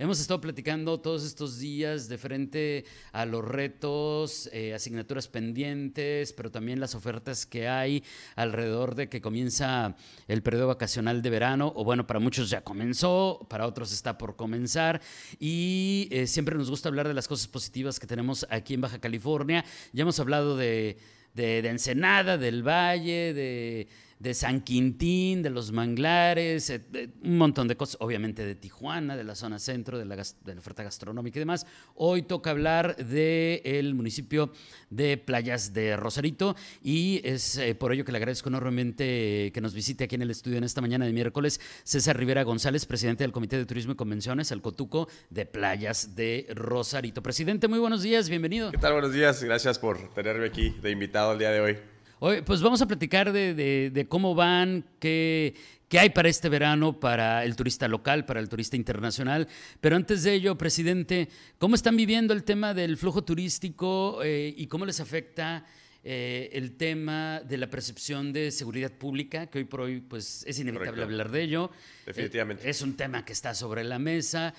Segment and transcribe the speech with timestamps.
[0.00, 6.50] Hemos estado platicando todos estos días de frente a los retos, eh, asignaturas pendientes, pero
[6.50, 8.02] también las ofertas que hay
[8.34, 9.94] alrededor de que comienza
[10.26, 14.36] el periodo vacacional de verano, o bueno, para muchos ya comenzó, para otros está por
[14.36, 15.02] comenzar,
[15.38, 19.00] y eh, siempre nos gusta hablar de las cosas positivas que tenemos aquí en Baja
[19.00, 19.66] California.
[19.92, 20.96] Ya hemos hablado de,
[21.34, 23.86] de, de Ensenada, del Valle, de
[24.20, 29.24] de San Quintín, de los manglares, eh, un montón de cosas, obviamente de Tijuana, de
[29.24, 31.66] la zona centro, de la, de la oferta gastronómica y demás.
[31.94, 34.52] Hoy toca hablar del municipio
[34.90, 39.72] de Playas de Rosarito y es eh, por ello que le agradezco enormemente que nos
[39.72, 43.32] visite aquí en el estudio en esta mañana de miércoles César Rivera González, presidente del
[43.32, 47.22] Comité de Turismo y Convenciones, el Cotuco de Playas de Rosarito.
[47.22, 48.70] Presidente, muy buenos días, bienvenido.
[48.70, 48.92] ¿Qué tal?
[48.92, 52.86] Buenos días, gracias por tenerme aquí de invitado el día de hoy pues vamos a
[52.86, 55.54] platicar de, cómo van, qué,
[55.92, 59.48] hay para este verano para el turista local, para el turista internacional.
[59.80, 64.66] Pero antes de ello, presidente, ¿cómo están viviendo el tema del flujo turístico eh, y
[64.66, 65.64] cómo les afecta
[66.04, 70.58] eh, el tema de la percepción de seguridad pública, que hoy por hoy pues, es
[70.58, 71.70] inevitable hablar de ello?
[72.04, 72.68] Definitivamente.
[72.68, 74.52] es un tema que está sobre la mesa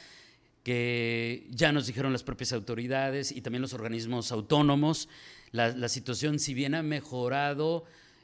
[0.63, 5.09] que ya nos dijeron las propias autoridades y también los organismos autónomos.
[5.51, 7.83] La, situación, si bien ha mejorado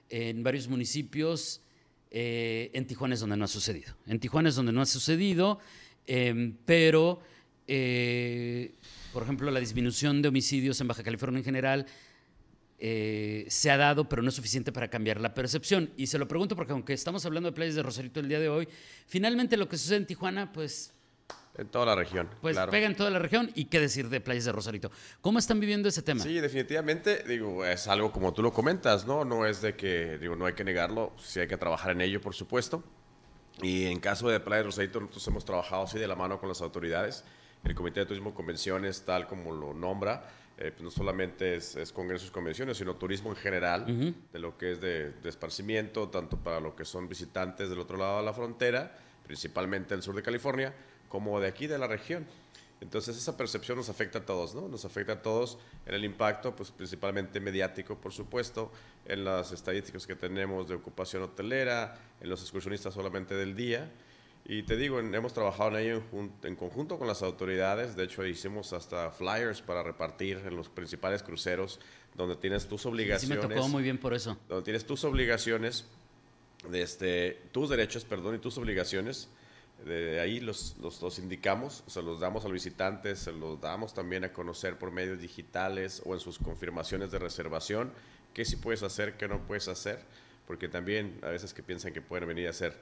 [0.09, 1.61] en varios municipios,
[2.11, 3.95] eh, en Tijuana es donde no ha sucedido.
[4.05, 5.59] En Tijuana es donde no ha sucedido,
[6.05, 7.21] em, pero,
[7.67, 8.75] eh,
[9.11, 11.85] por ejemplo, la disminución de homicidios en Baja California en general
[12.79, 15.89] eh, se ha dado, pero no es suficiente para cambiar la percepción.
[15.97, 18.49] Y se lo pregunto porque aunque estamos hablando de playas de Rosarito el día de
[18.49, 18.67] hoy,
[19.07, 20.93] finalmente lo que sucede en Tijuana, pues
[21.57, 22.29] en toda la región.
[22.41, 24.91] Pues pega en toda la región y qué decir de Playas de Rosarito.
[25.21, 26.23] ¿Cómo están viviendo ese tema?
[26.23, 29.25] Sí, definitivamente, digo, es algo como tú lo comentas, ¿no?
[29.25, 32.21] No es de que, digo, no hay que negarlo, sí hay que trabajar en ello,
[32.21, 32.83] por supuesto.
[33.61, 36.47] Y en caso de Playas de Rosarito, nosotros hemos trabajado así de la mano con
[36.47, 37.23] las autoridades.
[37.63, 40.29] El Comité de Turismo Convenciones, tal como lo nombra,
[40.59, 44.73] eh, pues no solamente es, congresos y convenciones, sino turismo en general, de lo que
[44.73, 48.33] es de, de esparcimiento, tanto para lo que son visitantes del otro lado de la
[48.33, 48.95] frontera,
[49.27, 50.73] principalmente el sur de California,
[51.09, 52.25] como de aquí de la región.
[52.79, 54.67] Entonces esa percepción nos afecta a todos, ¿no?
[54.67, 58.71] Nos afecta a todos en el impacto, pues principalmente mediático, por supuesto,
[59.05, 63.91] en las estadísticas que tenemos de ocupación hotelera, en los excursionistas solamente del día.
[64.45, 66.03] Y te digo, hemos trabajado en ello
[66.43, 67.95] en, conjunto con las autoridades.
[67.97, 71.79] De hecho, hicimos hasta flyers para repartir en los principales cruceros,
[72.15, 73.39] donde tienes tus obligaciones.
[73.41, 74.37] Sí, me tocó muy bien por eso.
[74.47, 75.85] Donde tienes tus obligaciones,
[76.69, 79.29] de este, tus derechos, perdón, y tus obligaciones
[79.85, 84.33] de ahí los, los, indicamos, se los damos al visitante, se los damos también a
[84.33, 87.91] conocer por medios digitales o en sus confirmaciones de reservación,
[88.33, 89.99] qué sí puedes hacer, qué no puedes hacer,
[90.47, 92.75] porque también a veces que piensan que pueden venir a hacer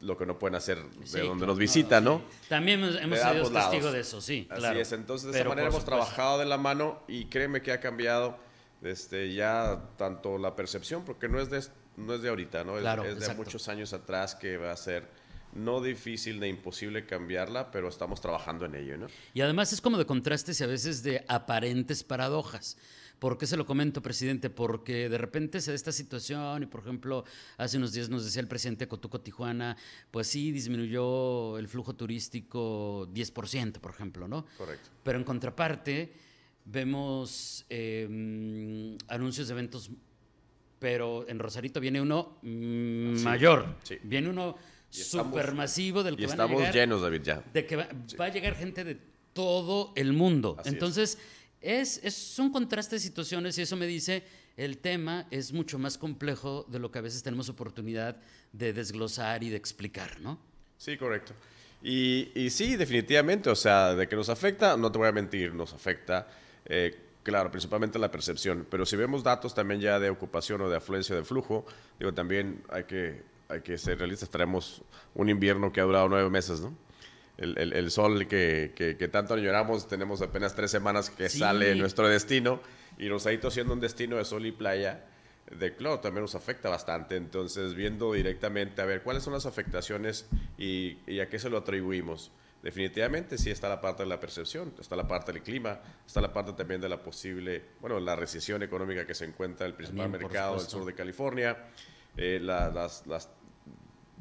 [0.00, 2.22] lo que no pueden hacer de donde nos visitan, ¿no?
[2.48, 4.46] También hemos, sido testigos de eso, sí.
[4.50, 7.80] Así es, entonces de esa manera hemos trabajado de la mano y créeme que ha
[7.80, 8.36] cambiado
[8.82, 11.62] este, ya tanto la percepción, porque no es de,
[11.96, 12.78] no es de ahorita, ¿no?
[12.78, 15.08] Es, es de muchos años atrás que va a ser
[15.54, 19.06] no difícil ni imposible cambiarla, pero estamos trabajando en ello, ¿no?
[19.32, 22.76] Y además es como de contrastes y a veces de aparentes paradojas.
[23.18, 24.50] ¿Por qué se lo comento, presidente?
[24.50, 27.24] Porque de repente se da esta situación y, por ejemplo,
[27.56, 29.76] hace unos días nos decía el presidente Cotuco Tijuana,
[30.10, 34.44] pues sí, disminuyó el flujo turístico 10%, por ejemplo, ¿no?
[34.58, 34.90] Correcto.
[35.04, 36.12] Pero en contraparte,
[36.64, 39.90] vemos em, anuncios de eventos,
[40.84, 43.76] pero en Rosarito viene uno mm, mayor.
[43.84, 43.96] Sí.
[44.02, 44.54] Viene uno
[44.90, 47.42] supermasivo del que y estamos llenos, David, ya.
[47.54, 47.86] De que va,
[48.18, 48.98] a llegar gente de
[49.32, 50.58] todo el mundo.
[50.66, 51.16] Entonces,
[51.62, 52.04] es.
[52.04, 54.24] Es, son contrastes de situaciones y eso me dice,
[54.58, 58.18] el tema es mucho más complejo de lo que a veces tenemos oportunidad
[58.52, 60.38] de desglosar y de explicar, ¿no?
[60.76, 61.32] Sí, correcto.
[61.82, 65.54] Y, y sí, definitivamente, o sea, de que nos afecta, no te voy a mentir,
[65.54, 66.28] nos afecta.
[66.66, 66.94] Eh,
[67.24, 71.16] claro, principalmente la percepción, pero si vemos datos también ya de ocupación o de afluencia
[71.16, 71.66] de flujo,
[71.98, 74.82] digo, también hay que hay que ser realistas, tenemos
[75.14, 76.74] un invierno que ha durado nueve meses, ¿no?
[77.36, 82.60] El, el, sol que, que, tanto añoramos, tenemos apenas tres semanas que sale nuestro destino
[82.96, 85.04] y Rosarito siendo un destino de sol y playa,
[85.50, 87.16] de claro, también nos afecta bastante.
[87.16, 90.26] Entonces, viendo directamente a ver cuáles son las afectaciones
[90.56, 92.30] y, y, a qué se lo atribuimos.
[92.64, 96.32] Definitivamente sí está la parte de la percepción, está la parte del clima, está la
[96.32, 100.08] parte también de la posible, bueno, la recesión económica que se encuentra en el principal
[100.08, 101.58] mercado del sur de California,
[102.16, 103.28] eh, las, las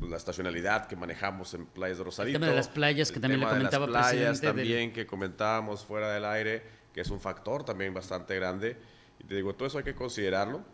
[0.01, 2.36] la estacionalidad que manejamos en playas de Rosarito.
[2.36, 5.86] El tema de las playas que también le comentaba de las playas también que comentábamos
[5.86, 6.63] fuera del aire,
[6.94, 8.75] que es un factor también bastante grande.
[9.19, 10.66] Y te digo, todo eso hay que considerarlo.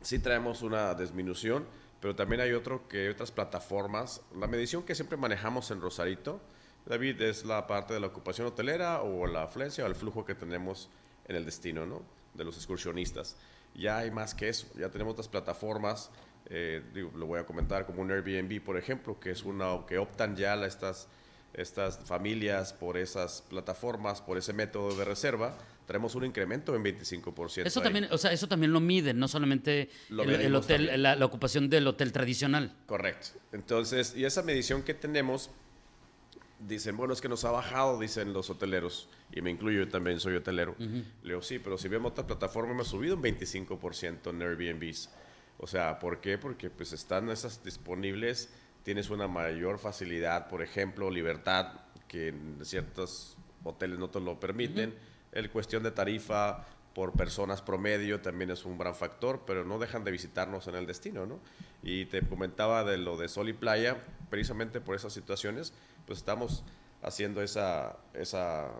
[0.00, 1.66] Sí traemos una disminución,
[2.00, 4.22] pero también hay otro que hay otras plataformas.
[4.34, 6.40] La medición que siempre manejamos en Rosarito,
[6.88, 10.34] David, es la parte de la ocupación hotelera o la afluencia o el flujo que
[10.34, 10.88] tenemos
[11.26, 12.02] en el destino, ¿no?
[12.32, 13.36] De los excursionistas.
[13.74, 16.10] Ya hay más que eso, ya tenemos otras plataformas,
[16.50, 19.98] eh, digo, lo voy a comentar como un Airbnb, por ejemplo, que es una que
[19.98, 21.08] optan ya estas,
[21.52, 27.66] estas familias por esas plataformas, por ese método de reserva, tenemos un incremento en 25%.
[27.66, 27.84] Eso ahí.
[27.84, 31.24] también, o sea, eso también lo miden, no solamente Lo el, el hotel, la, la
[31.26, 32.74] ocupación del hotel tradicional.
[32.86, 33.28] Correcto.
[33.52, 35.50] Entonces, y esa medición que tenemos,
[36.58, 40.20] dicen, bueno, es que nos ha bajado, dicen los hoteleros, y me incluyo, yo también
[40.20, 40.74] soy hotelero.
[40.78, 45.10] Le digo, sí, pero si vemos otra plataforma, me ha subido un 25% en Airbnbs.
[45.58, 46.38] O sea, ¿por qué?
[46.38, 48.50] Porque pues están esas disponibles,
[48.82, 51.72] tienes una mayor facilidad, por ejemplo, libertad,
[52.06, 54.94] que en ciertos hoteles no te lo permiten.
[55.32, 56.64] El cuestión de tarifa
[56.94, 60.86] por personas promedio también es un gran factor, pero no dejan de visitarnos en el
[60.86, 61.38] destino, ¿no?
[61.82, 63.98] Y te comentaba de lo de Sol y Playa,
[64.30, 65.72] precisamente por esas situaciones,
[66.06, 66.64] pues estamos
[67.02, 68.70] haciendo esa, esa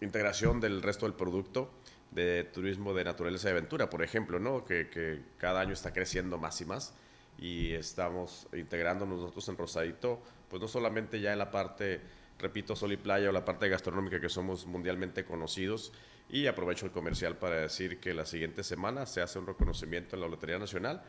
[0.00, 1.70] integración del resto del producto
[2.12, 4.64] de turismo de naturaleza y aventura, por ejemplo, ¿no?
[4.64, 6.94] Que, cada año está creciendo más y más
[7.38, 12.00] y estamos integrándonos nosotros en Rosadito, pues no solamente ya en la parte,
[12.38, 15.92] repito, sol y playa o la parte gastronómica que somos mundialmente conocidos
[16.28, 20.22] y aprovecho el comercial para decir que la siguiente semana se hace un reconocimiento en
[20.22, 21.02] la Lotería Nacional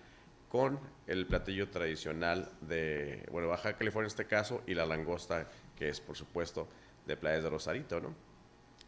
[0.53, 5.89] con el platillo tradicional de, bueno, Baja California en este caso y la langosta que
[5.89, 6.67] es, por supuesto,
[7.07, 8.13] de Playas de Rosarito, ¿no?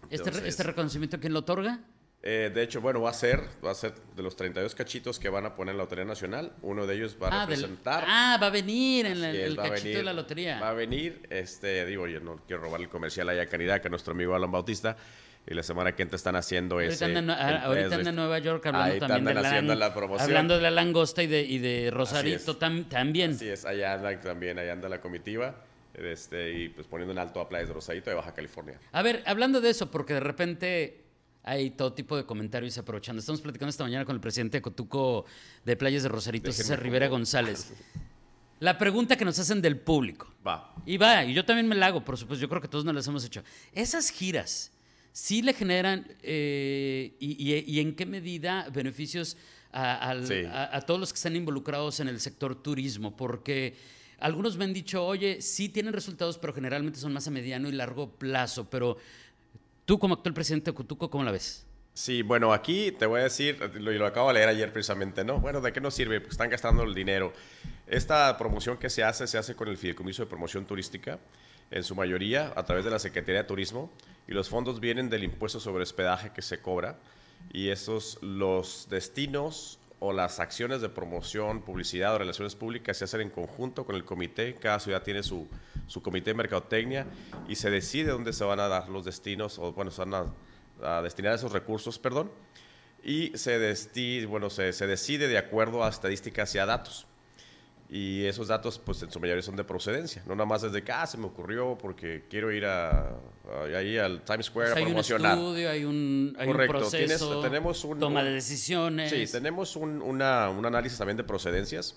[0.03, 1.79] Este, Entonces- este reconocimiento, ¿quién lo otorga?
[2.27, 5.27] eh, de hecho, bueno, va a ser, va a ser de los 32 cachitos que
[5.29, 8.03] van a poner en la Lotería Nacional, uno de ellos va a Ah, del- representar.
[8.07, 10.59] ah, va a venir en el, es, cachito venir- de la lotería.
[10.59, 13.89] Va a venir, este, digo, yo no quiero robar el comercial allá a Caridad, que
[13.89, 14.97] nuestro amigo Alan Bautista,
[15.47, 17.03] y la semana que entra están haciendo ese.
[17.05, 19.75] Ahorita anda, ah, ahorita anda en Nueva York hablando Ahí también de andan la, haciendo
[19.75, 20.29] la promoción.
[20.29, 23.31] hablando de la langosta y de, y de Rosarito tam- también.
[23.31, 25.63] Así es, allá anda también, allá anda la comitiva,
[25.93, 28.79] este, y pues poniendo en alto a Playas de Rosadito de Baja California.
[28.91, 31.01] A ver, hablando de eso, porque de repente
[31.43, 33.19] hay todo tipo de comentarios aprovechando.
[33.19, 35.25] Estamos platicando esta mañana con el presidente de Cotuco
[35.63, 37.71] de Playas de Rosarito, Déjenme César Rivera como- González.
[38.61, 40.33] La pregunta que nos hacen del público.
[40.47, 40.73] Va.
[40.85, 42.95] Y va, y yo también me la hago, por supuesto, yo creo que todos nos
[42.95, 43.43] las hemos hecho.
[43.73, 44.71] Esas giras,
[45.15, 49.37] ¿sí le generan eh, y, y- y en qué medida beneficios
[49.71, 50.43] a, al- Sí.
[50.43, 53.15] a- a todos los que están involucrados en el sector turismo?
[53.15, 53.75] Porque
[54.19, 57.71] algunos me han dicho, oye, sí tienen resultados, pero generalmente son más a mediano y
[57.71, 58.69] largo plazo.
[58.69, 58.97] Pero
[59.85, 61.65] tú, como actual presidente de Cutuco, ¿cómo la ves?
[61.93, 65.23] Sí, bueno, aquí te voy a decir, lo, y lo acabo de leer ayer precisamente,
[65.23, 65.39] ¿no?
[65.39, 66.19] Bueno, ¿de qué nos sirve?
[66.19, 67.31] Pues están gastando el dinero.
[67.87, 71.19] Esta promoción que se hace, se hace con el Fideicomiso de Promoción Turística,
[71.71, 73.91] en su mayoría a través de la Secretaría de Turismo,
[74.27, 76.97] y los fondos vienen del impuesto sobre hospedaje que se cobra,
[77.53, 83.21] y esos, los destinos o las acciones de promoción, publicidad o relaciones públicas se hacen
[83.21, 85.47] en conjunto con el comité, cada ciudad tiene su,
[85.87, 87.07] su comité de mercadotecnia,
[87.47, 90.25] y se decide dónde se van a dar los destinos, o bueno, se van a
[90.83, 92.29] a destinar esos recursos, perdón,
[93.01, 97.07] y se, desti- bueno, se, se decide de acuerdo a estadísticas y a datos.
[97.87, 100.91] Y esos datos, pues en su mayoría son de procedencia, no nada más desde que,
[100.91, 104.77] ah, se me ocurrió porque quiero ir a, a- ahí al Times Square sea, a
[104.79, 105.37] hay un promocionar.
[105.37, 106.97] estudio, hay un, hay un Correcto, proceso,
[107.29, 109.11] tienes- tenemos un- toma de decisiones.
[109.11, 111.95] Sí, tenemos un, una- un análisis también de procedencias,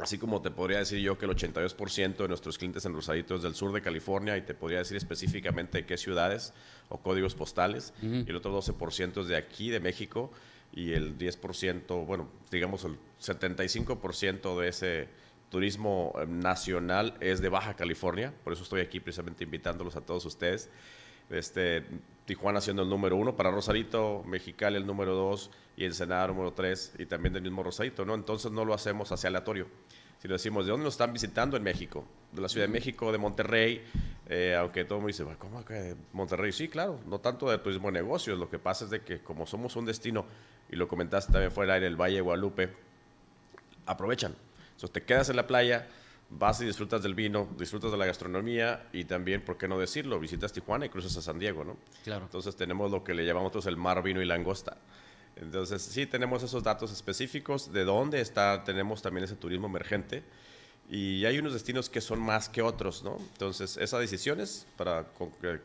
[0.00, 3.42] así como te podría decir yo que el 82% de nuestros clientes en Rosadito es
[3.42, 6.52] del sur de California y te podría decir específicamente qué ciudades
[6.90, 10.30] o códigos postales, y el otro 12% es de aquí, de México,
[10.72, 15.08] y el 10%, bueno, digamos el 75% de ese
[15.50, 20.24] turismo eh, nacional es de Baja California, por eso estoy aquí precisamente invitándolos a todos
[20.26, 20.70] ustedes.
[21.30, 21.84] Este,
[22.24, 26.94] Tijuana siendo el número uno, para Rosarito, Mexicali el número dos y Ensenada número tres
[26.98, 28.14] y también del mismo Rosarito, ¿no?
[28.14, 29.66] Entonces no lo hacemos hacia aleatorio,
[30.18, 32.04] sino decimos, ¿de dónde nos están visitando en México?
[32.32, 33.82] De la Ciudad de México, de Monterrey,
[34.28, 36.52] eh, aunque todo el mundo dice, "Bueno, ¿cómo que de Monterrey?
[36.52, 39.46] Sí, claro, no tanto de turismo de negocios, lo que pasa es de que como
[39.46, 40.26] somos un destino,
[40.70, 42.70] y lo comentaste también fuera en el Valle de Guadalupe,
[43.86, 44.34] aprovechan.
[44.72, 45.88] Entonces te quedas en la playa,
[46.30, 50.20] vas y disfrutas del vino, disfrutas de la gastronomía y también, ¿por qué no decirlo?
[50.20, 51.76] Visitas Tijuana y cruzas a San Diego, ¿no?
[52.04, 52.26] Claro.
[52.26, 54.76] Entonces tenemos lo que le llamamos nosotros el mar, vino y langosta.
[55.40, 60.22] Entonces sí tenemos esos datos específicos de dónde está, tenemos también ese turismo emergente
[60.90, 63.18] y hay unos destinos que son más que otros, ¿no?
[63.32, 65.06] Entonces, esas decisiones, para,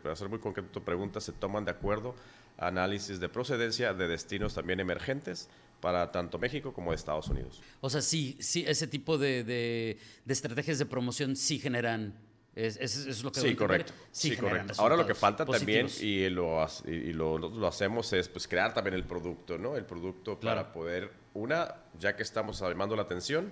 [0.04, 2.14] para ser muy concreto tu pregunta, se toman de acuerdo
[2.58, 5.48] a análisis de procedencia de destinos también emergentes
[5.80, 7.62] para tanto México como Estados Unidos.
[7.80, 12.14] O sea, sí, sí, ese tipo de, de estrategias de promoción sí generan
[12.56, 13.94] es, es, lo que sí, correcto.
[14.12, 14.74] Sí, correcto.
[14.78, 18.94] Ahora lo que falta también, y, lo, y lo, lo, hacemos, es pues crear también
[18.94, 19.76] el producto, ¿no?
[19.76, 23.52] El producto para poder, una, ya que estamos llamando la atención,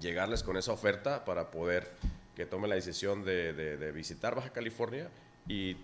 [0.00, 1.90] llegarles con esa oferta para poder
[2.36, 5.08] que tome la decisión de, de, visitar Baja California
[5.48, 5.76] y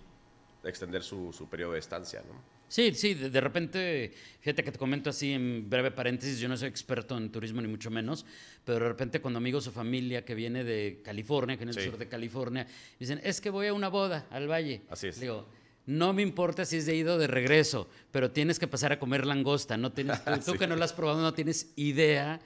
[0.63, 2.60] extender su, su periodo de estancia, ¿no?
[2.71, 6.69] Sí, sí, de, repente, fíjate que te comento así en breve paréntesis, yo no soy
[6.69, 8.25] experto en turismo ni mucho menos,
[8.65, 11.99] pero de repente cuando amigos o familia que viene de California, que viene del sur
[11.99, 12.69] de California,
[13.01, 14.83] dicen, es que voy a una boda al valle.
[14.89, 15.19] Así es.
[15.19, 15.49] Digo,
[15.87, 19.01] no me importa si es de ido o de regreso, pero tienes que pasar a
[19.01, 22.41] comer langosta, no tienes, tú, que no la has probado no tienes idea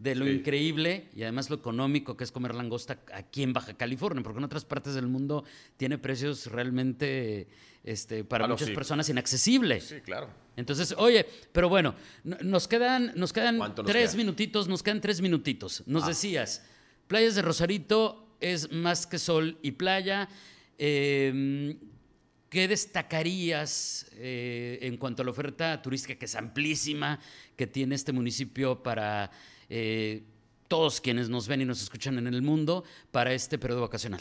[0.00, 4.22] de lo increíble y además lo económico que es comer langosta aquí en Baja California,
[4.22, 5.44] porque en otras partes del mundo
[5.76, 7.48] tiene precios realmente
[7.84, 9.78] este, para muchas personas inaccesible.
[9.80, 10.30] Sí, claro.
[10.56, 15.82] Entonces, oye, pero bueno, nos quedan, nos quedan tres minutitos, nos quedan tres minutitos.
[15.86, 16.08] Nos ah.
[16.08, 16.64] decías,
[17.06, 20.30] playas de Rosarito es más que sol y playa.
[20.78, 21.76] Em,
[22.48, 27.20] ¿Qué destacarías eh, en cuanto a la oferta turística, que es amplísima,
[27.54, 29.30] que tiene este municipio para
[29.70, 30.24] eh,
[30.68, 34.20] todos quienes nos ven y nos escuchan en el mundo, para este periodo vacacional?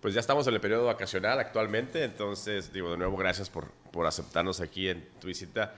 [0.00, 4.06] pues ya estamos en el periodo vacacional actualmente, entonces digo de nuevo gracias por, por
[4.06, 5.74] aceptarnos aquí en tu visita,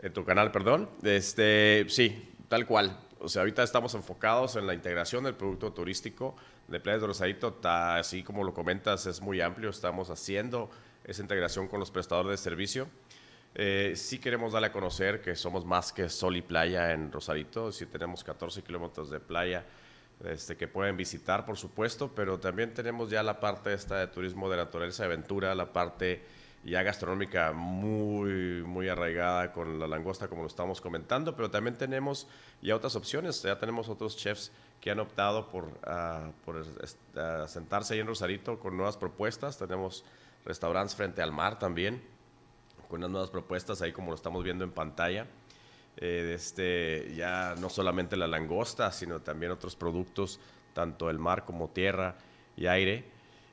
[0.00, 0.88] en tu canal, perdón.
[1.02, 2.98] Este, sí, tal cual.
[3.18, 6.36] O sea, ahorita estamos enfocados en la integración del producto turístico
[6.68, 10.70] de Playa de Rosarito, así como lo comentas, es muy amplio, estamos haciendo
[11.04, 12.88] esa integración con los prestadores de servicio.
[13.54, 17.72] Eh, sí queremos darle a conocer que somos más que sol y playa en Rosarito,
[17.72, 19.64] si tenemos 14 kilómetros de playa,
[20.24, 24.48] este, que pueden visitar, por supuesto, pero también tenemos ya la parte esta de turismo
[24.48, 26.22] de naturaleza y aventura, la parte
[26.62, 32.28] ya gastronómica muy, muy arraigada con la langosta, como lo estamos comentando, pero también tenemos
[32.60, 35.70] ya otras opciones, ya tenemos otros chefs que han optado por,
[36.44, 40.04] por uh, sentarse ahí en Rosarito con nuevas propuestas, tenemos
[40.44, 42.02] restaurantes frente al mar también,
[42.90, 45.26] con unas nuevas propuestas ahí como lo estamos viendo en pantalla.
[45.96, 50.40] Eh, este, ya no solamente la langosta, sino también otros productos,
[50.74, 52.18] tanto el mar como tierra
[52.56, 53.04] y aire.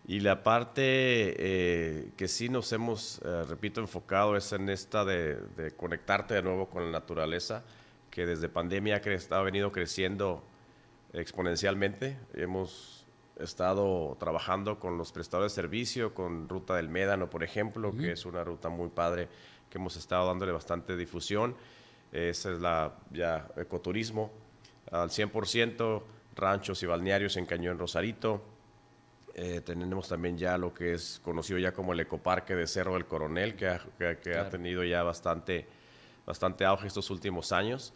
[0.08, 5.74] Y la parte eh, que sí nos hemos, eh, repito, enfocado es en esta de,
[5.76, 7.64] conectarte de nuevo con la naturaleza,
[8.10, 9.02] que desde pandemia
[9.32, 10.44] ha, venido creciendo
[11.12, 12.18] exponencialmente.
[12.34, 13.06] Hemos
[13.40, 18.26] estado trabajando con los prestadores de servicio, con Ruta del Médano, por ejemplo, que es
[18.26, 19.28] una ruta muy padre
[19.70, 21.56] que hemos estado dándole bastante difusión.
[22.12, 24.32] Esa es la ya ecoturismo
[24.92, 26.02] al 100%,
[26.36, 28.42] ranchos y balnearios en Cañón Rosarito.
[29.34, 33.06] Eh, tenemos también ya lo que es conocido ya como el ecoparque de Cerro del
[33.06, 35.68] Coronel, que ha, que, ha tenido ya bastante,
[36.26, 37.94] bastante auge estos últimos años.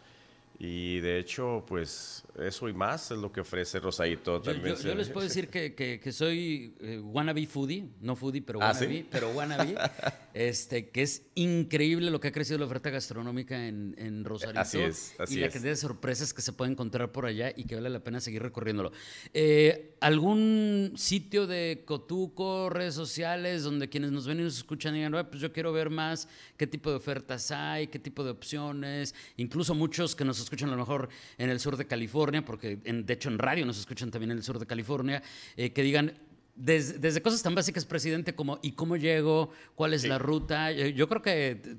[0.64, 4.76] Y de hecho, pues eso y más es lo que ofrece Rosadito también.
[4.76, 9.04] Yo, les puedo decir que, que, soy eh, wannabe foodie, no foodie, pero ah, wannabe,
[9.10, 9.74] pero wannabe,
[10.34, 14.60] este, que es increíble lo que ha crecido la oferta gastronómica en, en Rosarito.
[14.60, 17.64] Así es, así Y la cantidad de sorpresas que se puede encontrar por allá y
[17.64, 18.92] que vale la pena seguir recorriéndolo.
[19.34, 25.12] Eh, ¿Algún sitio de Cotuco, redes sociales, donde quienes nos ven y nos escuchan digan,
[25.28, 29.74] pues yo quiero ver más qué tipo de ofertas hay, qué tipo de opciones, incluso
[29.74, 31.08] muchos que nos escuchan a lo mejor
[31.38, 34.44] en el sur de California, porque de hecho en radio nos escuchan también en el
[34.44, 35.22] sur de California,
[35.56, 36.14] eh, que digan,
[36.54, 39.50] desde, cosas tan básicas, presidente, como ¿y cómo llego?
[39.74, 40.70] ¿Cuál es la ruta?
[40.70, 41.78] Yo, creo que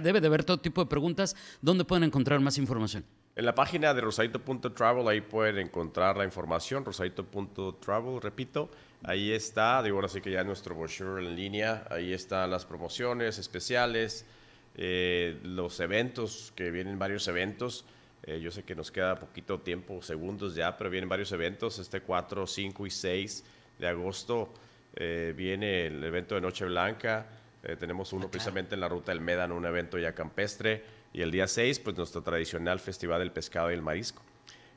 [0.00, 1.34] debe de haber todo tipo de preguntas.
[1.60, 3.04] ¿Dónde pueden encontrar más información?
[3.36, 8.70] En la página de rosadito.travel, ahí pueden encontrar la información, rosadito.travel, repito,
[9.02, 13.40] ahí está, digo ahora sí que ya nuestro brochure en línea, ahí están las promociones
[13.40, 14.24] especiales,
[14.76, 17.86] eh, los eventos, que vienen varios eventos.
[18.22, 21.80] Eh, yo sé que nos queda poquito tiempo, segundos ya, pero vienen varios eventos.
[21.80, 23.44] Este 4, 5 y 6
[23.78, 24.52] de agosto
[24.94, 27.26] eh, viene el evento de Noche Blanca.
[27.78, 30.84] tenemos uno precisamente en la Ruta del Médano, un evento ya campestre.
[31.12, 34.22] Y el día 6, pues nuestro tradicional Festival del Pescado y el Marisco.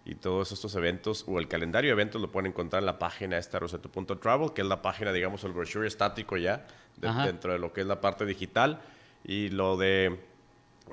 [0.06, 3.38] Y todos estos eventos, o el calendario de eventos, lo pueden encontrar en la página
[3.38, 7.82] esta roseto.travel, que es la página, digamos, el brochure estático ya, dentro de lo que
[7.82, 8.80] es la parte digital.
[9.25, 10.18] Y lo de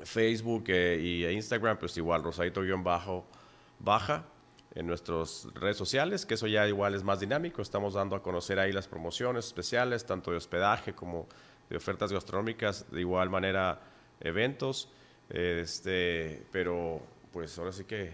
[0.02, 4.24] Facebook e y Instagram, pues igual, rosadito-baja
[4.74, 7.62] en nuestras redes sociales, que eso ya igual es más dinámico.
[7.62, 11.28] Estamos dando a conocer ahí las promociones especiales, tanto de hospedaje como
[11.70, 13.80] de ofertas gastronómicas, de igual manera
[14.20, 14.88] eventos.
[15.28, 17.00] Este, pero
[17.32, 18.12] pues ahora sí que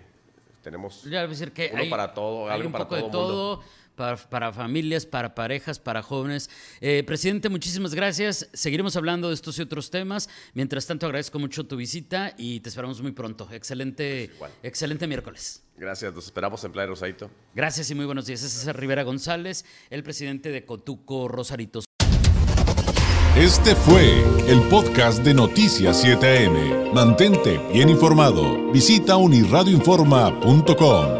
[0.63, 3.57] tenemos Ya decir que uno hay, para todo, hay algo un para poco todo de
[3.57, 3.65] mundo.
[4.01, 6.49] Para, para familias, para parejas, para jóvenes.
[6.81, 8.49] Eh, presidente, muchísimas gracias.
[8.55, 10.31] Seguiremos hablando de estos y otros temas.
[10.55, 13.47] Mientras tanto, agradezco mucho tu visita y te esperamos muy pronto.
[13.53, 14.51] Excelente, igual.
[14.63, 15.63] excelente miércoles.
[15.77, 17.31] Gracias, nos esperamos en Playa Rosadito.
[17.55, 18.43] Gracias y muy buenos días.
[18.43, 21.85] Es César Rivera González, el presidente de Cotuco Rosaritos.
[23.37, 26.95] Este fue el podcast de Noticias 7am.
[26.95, 28.73] Mantente bien informado.
[28.73, 31.20] Visita unirradioinforma.com.